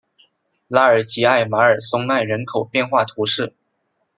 [0.67, 3.53] 拉尔吉艾马尔松奈人口变化图示